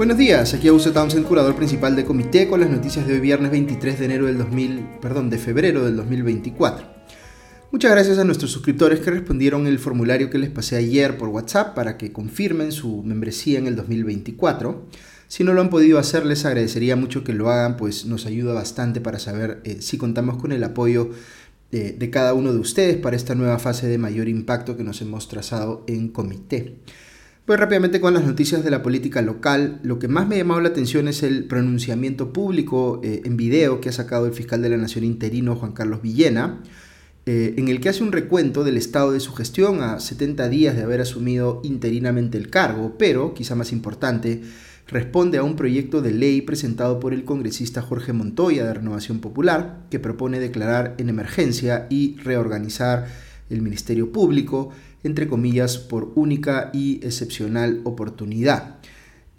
[0.00, 3.50] Buenos días, aquí Augusto Townsend, curador principal de Comité, con las noticias de hoy viernes
[3.50, 6.86] 23 de enero del 2000, perdón, de febrero del 2024.
[7.70, 11.74] Muchas gracias a nuestros suscriptores que respondieron el formulario que les pasé ayer por WhatsApp
[11.74, 14.86] para que confirmen su membresía en el 2024.
[15.28, 18.54] Si no lo han podido hacer, les agradecería mucho que lo hagan, pues nos ayuda
[18.54, 21.10] bastante para saber eh, si contamos con el apoyo
[21.70, 25.02] de, de cada uno de ustedes para esta nueva fase de mayor impacto que nos
[25.02, 26.78] hemos trazado en comité.
[27.44, 30.60] Pues rápidamente con las noticias de la política local, lo que más me ha llamado
[30.60, 34.68] la atención es el pronunciamiento público eh, en video que ha sacado el fiscal de
[34.68, 36.60] la Nación interino Juan Carlos Villena,
[37.26, 40.76] eh, en el que hace un recuento del estado de su gestión a 70 días
[40.76, 44.42] de haber asumido interinamente el cargo, pero, quizá más importante,
[44.86, 49.86] responde a un proyecto de ley presentado por el congresista Jorge Montoya de Renovación Popular,
[49.90, 53.06] que propone declarar en emergencia y reorganizar
[53.50, 54.70] el Ministerio Público,
[55.02, 58.80] entre comillas, por única y excepcional oportunidad.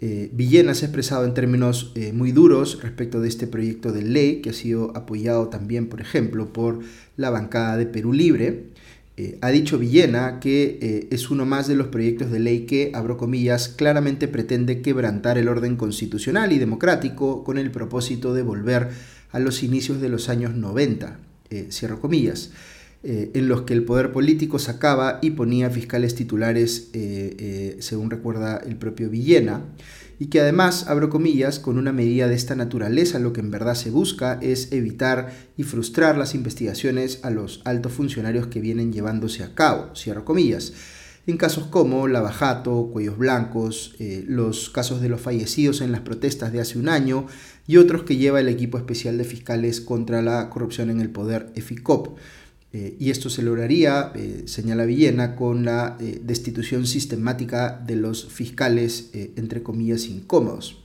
[0.04, 4.02] Eh, Villena se ha expresado en términos eh, muy duros respecto de este proyecto de
[4.02, 6.80] ley que ha sido apoyado también, por ejemplo, por
[7.16, 8.64] la bancada de Perú Libre.
[9.16, 13.16] Eh, ha dicho Villena que es uno más de los proyectos de ley que, abro
[13.16, 18.88] comillas, claramente pretende quebrantar el orden constitucional y democrático con el propósito de volver
[19.30, 21.20] a los inicios de los años 90,
[21.70, 22.50] cierro comillas.
[23.04, 28.10] Eh, en los que el poder político sacaba y ponía fiscales titulares, eh, eh, según
[28.10, 29.64] recuerda el propio Villena,
[30.20, 33.74] y que además, abro comillas, con una medida de esta naturaleza lo que en verdad
[33.74, 39.42] se busca es evitar y frustrar las investigaciones a los altos funcionarios que vienen llevándose
[39.42, 40.72] a cabo, cierro comillas
[41.24, 43.94] en casos como Lavajato, Cuellos Blancos,
[44.26, 47.26] los casos de los fallecidos en las protestas de hace un año
[47.68, 51.52] y otros que lleva el equipo especial de fiscales contra la corrupción en el poder
[51.54, 52.18] EFICOP.
[52.72, 58.26] Eh, y esto se lograría, eh, señala Villena, con la eh, destitución sistemática de los
[58.26, 60.78] fiscales, entre comillas, incómodos.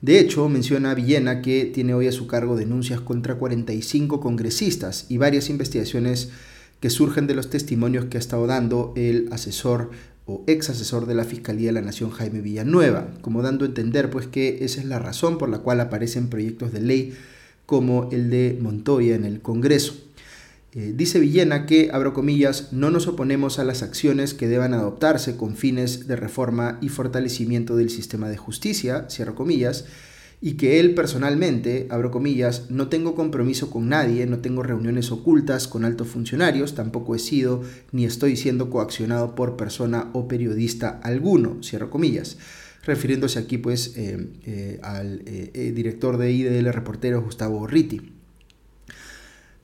[0.00, 5.16] De hecho, menciona Villena que tiene hoy a su cargo denuncias contra 45 congresistas y
[5.16, 6.30] varias investigaciones
[6.78, 9.90] que surgen de los testimonios que ha estado dando el asesor
[10.26, 14.10] o ex asesor de la Fiscalía de la Nación Jaime Villanueva, como dando a entender
[14.10, 17.14] pues que esa es la razón por la cual aparecen proyectos de ley
[17.66, 19.94] como el de Montoya en el Congreso.
[20.78, 25.36] Eh, dice Villena que, abro comillas, no nos oponemos a las acciones que deban adoptarse
[25.36, 29.08] con fines de reforma y fortalecimiento del sistema de justicia,
[30.40, 35.66] y que él personalmente, abro comillas, no tengo compromiso con nadie, no tengo reuniones ocultas
[35.66, 41.60] con altos funcionarios, tampoco he sido ni estoy siendo coaccionado por persona o periodista alguno,
[41.60, 42.38] cierro comillas
[42.84, 45.22] refiriéndose aquí pues eh, eh, al
[45.74, 48.17] director de IDL Reportero Gustavo Riti.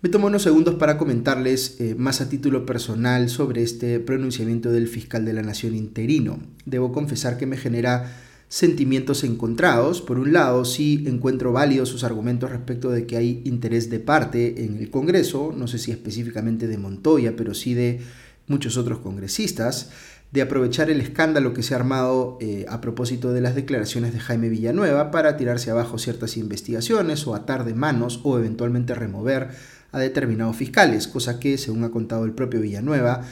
[0.05, 4.87] Me tomo unos segundos para comentarles eh, más a título personal sobre este pronunciamiento del
[4.87, 6.41] fiscal de la Nación interino.
[6.67, 8.15] Debo confesar que me genera
[8.49, 10.03] sentimientos encontrados.
[10.03, 14.67] Por un lado, sí encuentro válidos sus argumentos respecto de que hay interés de parte
[14.67, 18.03] en el Congreso, no sé si específicamente de Montoya, pero sí de
[18.47, 19.89] muchos otros congresistas,
[20.33, 24.21] de aprovechar el escándalo que se ha armado eh, a propósito de las declaraciones de
[24.21, 29.49] Jaime Villanueva para tirarse abajo ciertas investigaciones o atar de manos o eventualmente remover
[29.95, 33.23] a determinados fiscales, cosa que, según ha contado el propio Villanueva,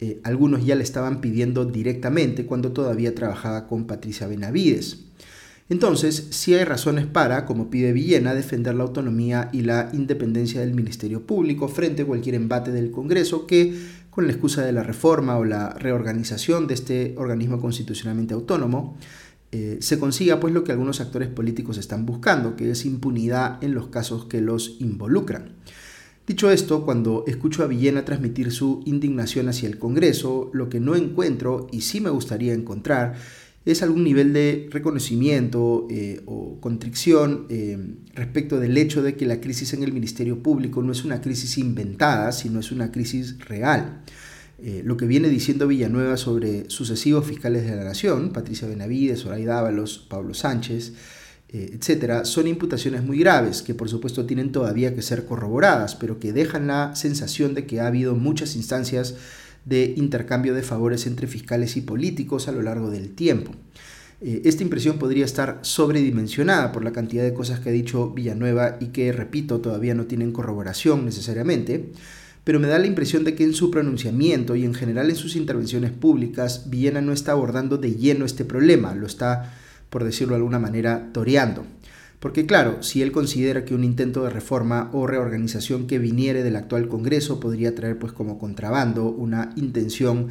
[0.00, 5.04] eh, algunos ya le estaban pidiendo directamente cuando todavía trabajaba con Patricia Benavides.
[5.70, 10.74] Entonces, sí hay razones para, como pide Villena, defender la autonomía y la independencia del
[10.74, 13.78] Ministerio Público frente a cualquier embate del Congreso que,
[14.10, 18.96] con la excusa de la reforma o la reorganización de este organismo constitucionalmente autónomo,
[19.50, 23.74] eh, se consiga pues lo que algunos actores políticos están buscando, que es impunidad en
[23.74, 25.52] los casos que los involucran.
[26.28, 30.94] Dicho esto, cuando escucho a Villena transmitir su indignación hacia el Congreso, lo que no
[30.94, 33.14] encuentro y sí me gustaría encontrar
[33.64, 37.78] es algún nivel de reconocimiento eh, o contrición eh,
[38.14, 41.56] respecto del hecho de que la crisis en el Ministerio Público no es una crisis
[41.56, 44.02] inventada, sino es una crisis real.
[44.58, 49.60] Eh, lo que viene diciendo Villanueva sobre sucesivos fiscales de la Nación, Patricia Benavides, Zoraida
[49.60, 50.92] Ábalos, Pablo Sánchez,
[51.50, 56.32] etcétera, son imputaciones muy graves que por supuesto tienen todavía que ser corroboradas, pero que
[56.32, 59.14] dejan la sensación de que ha habido muchas instancias
[59.64, 63.52] de intercambio de favores entre fiscales y políticos a lo largo del tiempo.
[64.20, 68.76] Eh, esta impresión podría estar sobredimensionada por la cantidad de cosas que ha dicho Villanueva
[68.80, 71.92] y que, repito, todavía no tienen corroboración necesariamente,
[72.44, 75.36] pero me da la impresión de que en su pronunciamiento y en general en sus
[75.36, 79.54] intervenciones públicas, Villena no está abordando de lleno este problema, lo está
[79.90, 81.64] por decirlo de alguna manera, toreando.
[82.20, 86.56] Porque claro, si él considera que un intento de reforma o reorganización que viniere del
[86.56, 90.28] actual Congreso podría traer pues como contrabando una intención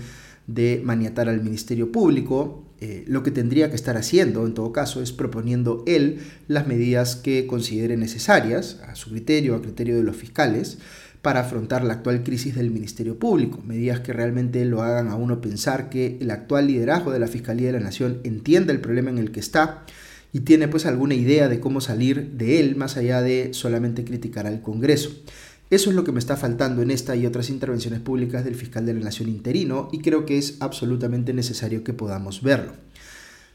[0.48, 5.02] de maniatar al Ministerio Público, Eh, lo que tendría que estar haciendo, en todo caso,
[5.02, 10.16] es proponiendo él las medidas que considere necesarias, a su criterio, a criterio de los
[10.16, 10.78] fiscales,
[11.22, 15.42] para afrontar la actual crisis del Ministerio Público, medidas que realmente lo hagan a uno
[15.42, 19.18] pensar que el actual liderazgo de la Fiscalía de la Nación entiende el problema en
[19.18, 19.84] el que está
[20.34, 24.46] y tiene pues alguna idea de cómo salir de él más allá de solamente criticar
[24.46, 25.12] al Congreso.
[25.70, 28.86] Eso es lo que me está faltando en esta y otras intervenciones públicas del fiscal
[28.86, 32.74] de la Nación interino y creo que es absolutamente necesario que podamos verlo.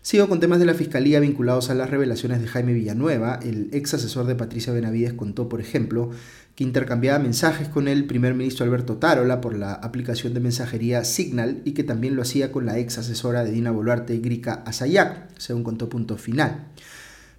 [0.02, 3.38] Sigo con temas de la Fiscalía vinculados a las revelaciones de Jaime Villanueva.
[3.40, 6.10] El ex asesor de Patricia Benavides contó, por ejemplo,
[6.54, 11.62] que intercambiaba mensajes con el primer ministro Alberto Tarola por la aplicación de mensajería Signal
[11.64, 15.64] y que también lo hacía con la ex asesora de Dina Boluarte, Grica Asayac, según
[15.64, 16.66] contó punto final.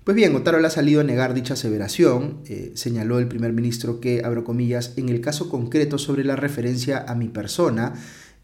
[0.04, 4.21] Pues bien, Otárola ha salido a negar dicha aseveración, eh, señaló el primer ministro que,
[4.25, 7.94] abro comillas, en el caso concreto sobre la referencia a mi persona,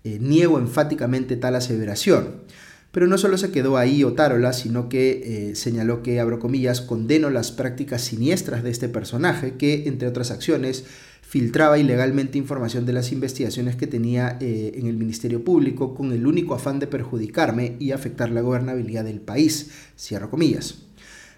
[0.06, 2.44] eh, niego enfáticamente tal aseveración.
[2.92, 7.30] Pero no solo se quedó ahí Otárola, sino que eh, señaló que, abro comillas, condeno
[7.30, 10.86] las prácticas siniestras de este personaje que, entre otras acciones,
[11.22, 16.26] filtraba ilegalmente información de las investigaciones que tenía eh, en el Ministerio Público con el
[16.26, 20.80] único afán de perjudicarme y afectar la gobernabilidad del país, cierro comillas.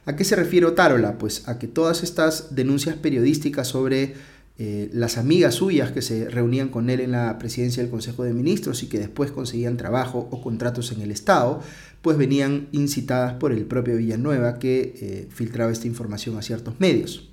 [0.06, 1.18] ¿A qué se refiere Otárola?
[1.18, 4.14] Pues a que todas estas denuncias periodísticas sobre
[4.64, 8.32] eh, las amigas suyas que se reunían con él en la presidencia del Consejo de
[8.32, 11.62] Ministros y que después conseguían trabajo o contratos en el Estado,
[12.04, 17.32] pues venían incitadas por el propio Villanueva que eh, filtraba esta información a ciertos medios.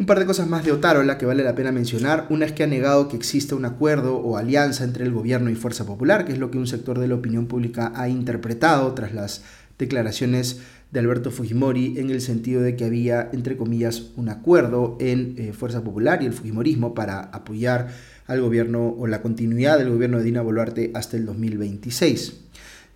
[0.00, 2.26] Un par de cosas más de Otárola que vale la pena mencionar.
[2.30, 5.54] Una es que ha negado que exista un acuerdo o alianza entre el gobierno y
[5.54, 9.14] Fuerza Popular, que es lo que un sector de la opinión pública ha interpretado tras
[9.14, 9.42] las
[9.78, 15.34] declaraciones de Alberto Fujimori en el sentido de que había, entre comillas, un acuerdo en
[15.36, 17.88] eh, Fuerza Popular y el Fujimorismo para apoyar
[18.26, 22.40] al gobierno o la continuidad del gobierno de Dina Boluarte hasta el 2026.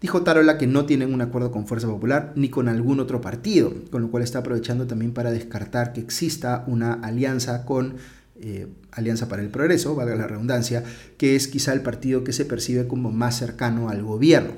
[0.00, 3.73] Dijo Tarola que no tienen un acuerdo con Fuerza Popular ni con algún otro partido,
[3.91, 7.97] con lo cual está aprovechando también para descartar que exista una alianza con
[8.41, 10.83] eh, Alianza para el Progreso, valga la redundancia,
[11.17, 14.55] que es quizá el partido que se percibe como más cercano al gobierno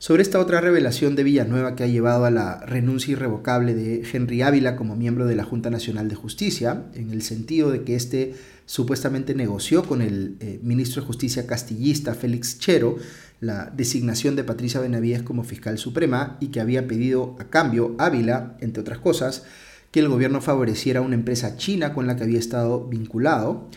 [0.00, 4.40] sobre esta otra revelación de Villanueva que ha llevado a la renuncia irrevocable de Henry
[4.40, 8.34] Ávila como miembro de la Junta Nacional de Justicia, en el sentido de que éste
[8.64, 12.96] supuestamente negoció con el eh, ministro de Justicia castillista Félix Chero
[13.40, 18.56] la designación de Patricia Benavides como fiscal suprema y que había pedido a cambio Ávila,
[18.60, 19.44] entre otras cosas,
[19.90, 23.68] que el gobierno favoreciera a una empresa china con la que había estado vinculado.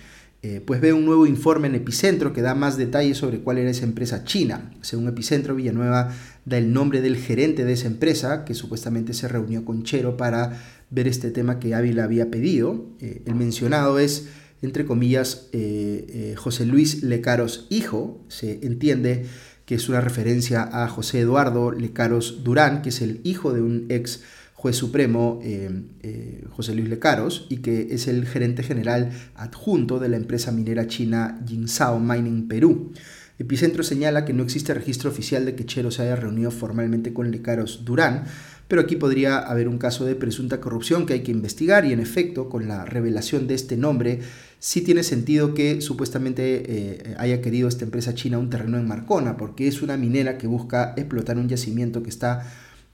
[0.46, 3.72] Eh, pues ve un nuevo informe en Epicentro que da más detalles sobre cuál era
[3.72, 4.74] esa empresa china.
[4.82, 6.14] Según Epicentro, Villanueva
[6.44, 10.62] da el nombre del gerente de esa empresa, que supuestamente se reunió con Chero para
[10.90, 12.90] ver este tema que Ávila había pedido.
[13.00, 14.28] Eh, el mencionado es,
[14.62, 18.22] entre comillas, eh, José Luis Lecaros Hijo.
[18.28, 19.26] Se entiende
[19.66, 23.86] que es una referencia a José Eduardo Lecaros Durán, que es el hijo de un
[23.88, 24.20] ex
[24.64, 25.70] juez supremo eh,
[26.04, 30.88] eh, José Luis Lecaros y que es el gerente general adjunto de la empresa minera
[30.88, 32.94] china Jinsao Mining Perú.
[33.38, 37.30] Epicentro señala que no existe registro oficial de que Chero se haya reunido formalmente con
[37.30, 38.24] Lecaros Durán,
[38.70, 42.00] pero aquí podría haber un caso de presunta corrupción que hay que investigar y en
[42.00, 44.22] efecto, con la revelación de este nombre,
[44.60, 49.36] sí tiene sentido que supuestamente eh, haya querido esta empresa china un terreno en Marcona,
[49.36, 52.50] porque es una minera que busca explotar un yacimiento que está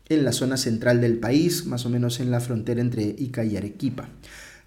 [0.09, 3.55] en la zona central del país, más o menos en la frontera entre Ica y
[3.55, 4.09] Arequipa.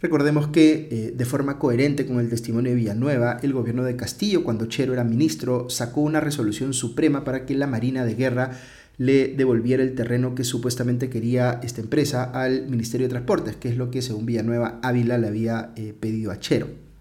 [0.00, 4.42] Recordemos que, eh, de forma coherente con el testimonio de Villanueva, el gobierno de Castillo,
[4.42, 8.50] cuando Chero era ministro, sacó una resolución suprema para que la Marina de Guerra
[8.98, 13.76] le devolviera el terreno que supuestamente quería esta empresa al Ministerio de Transportes, que es
[13.76, 16.91] lo que, según Villanueva, Ávila le había eh, pedido a Chero.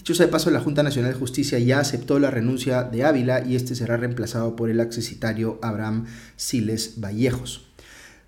[0.00, 3.46] Dicho sea de paso, la Junta Nacional de Justicia ya aceptó la renuncia de Ávila
[3.46, 7.66] y este será reemplazado por el accesitario Abraham Siles Vallejos.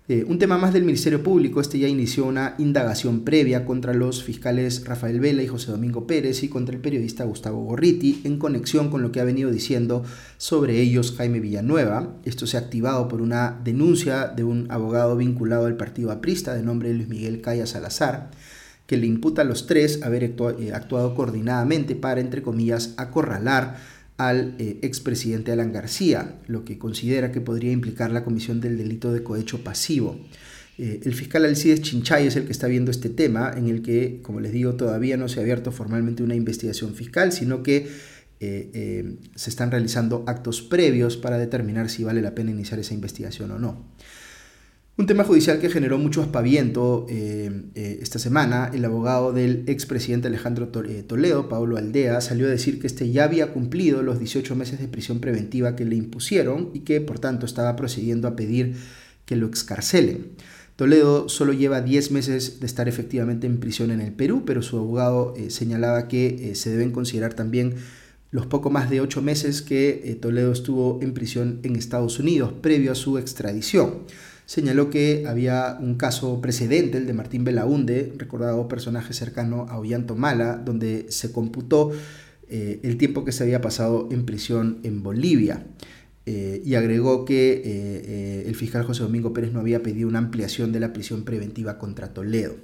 [0.07, 4.23] Eh, un tema más del Ministerio Público, este ya inició una indagación previa contra los
[4.23, 8.91] fiscales Rafael Vela y José Domingo Pérez y contra el periodista Gustavo Gorriti en conexión
[8.91, 10.03] con lo que ha venido diciendo
[10.37, 12.17] sobre ellos Jaime Villanueva.
[12.23, 16.61] Esto se ha activado por una denuncia de un abogado vinculado al partido aprista de
[16.61, 18.29] nombre Luis Miguel Calla Salazar
[18.93, 23.77] que le imputa a los tres haber eh, actuado coordinadamente para, entre comillas, acorralar
[24.17, 29.11] al eh, expresidente Alan García, lo que considera que podría implicar la comisión del delito
[29.11, 30.19] de cohecho pasivo.
[30.77, 34.19] Eh, el fiscal Alcides Chinchay es el que está viendo este tema, en el que,
[34.21, 39.49] como les digo, todavía no se ha abierto formalmente una investigación fiscal, sino que se
[39.49, 43.85] están realizando actos previos para determinar si vale la pena iniciar esa investigación o no.
[44.95, 50.27] Un tema judicial que generó mucho aspaviento eh, eh, esta semana, el abogado del expresidente
[50.27, 54.55] Alejandro eh, Toledo, Pablo Aldea, salió a decir que este ya había cumplido los 18
[54.55, 58.75] meses de prisión preventiva que le impusieron y que por tanto estaba procediendo a pedir
[59.25, 60.27] que lo excarcelen.
[60.75, 64.77] Toledo solo lleva 10 meses de estar efectivamente en prisión en el Perú, pero su
[64.77, 67.75] abogado señalaba que se deben considerar también
[68.29, 72.91] los poco más de 8 meses que Toledo estuvo en prisión en Estados Unidos previo
[72.91, 74.03] a su extradición
[74.45, 80.13] señaló que había un caso precedente, el de Martín Belaunde, recordado personaje cercano a Ollanta
[80.13, 81.91] Mala, donde se computó
[82.49, 85.65] eh, el tiempo que se había pasado en prisión en Bolivia.
[86.25, 90.71] Eh, y agregó que eh, el fiscal José Domingo Pérez no había pedido una ampliación
[90.71, 92.55] de la prisión preventiva contra Toledo.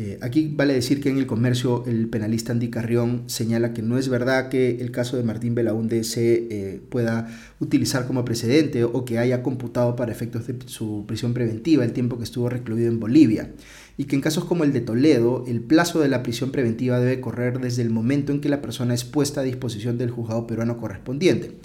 [0.00, 3.98] Eh, aquí vale decir que en el comercio el penalista Andy Carrión señala que no
[3.98, 7.26] es verdad que el caso de Martín Belaunde se eh, pueda
[7.58, 12.16] utilizar como precedente o que haya computado para efectos de su prisión preventiva el tiempo
[12.16, 13.50] que estuvo recluido en Bolivia
[13.96, 17.20] y que en casos como el de Toledo el plazo de la prisión preventiva debe
[17.20, 20.76] correr desde el momento en que la persona es puesta a disposición del juzgado peruano
[20.76, 21.56] correspondiente.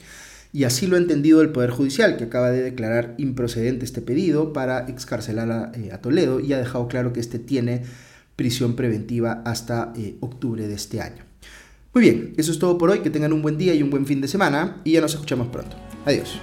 [0.52, 4.54] Y así lo ha entendido el Poder Judicial, que acaba de declarar improcedente este pedido
[4.54, 7.84] para excarcelar a, eh, a Toledo y ha dejado claro que este tiene
[8.36, 11.24] prisión preventiva hasta eh, octubre de este año.
[11.94, 14.06] Muy bien, eso es todo por hoy, que tengan un buen día y un buen
[14.06, 15.76] fin de semana y ya nos escuchamos pronto.
[16.06, 16.40] Adiós.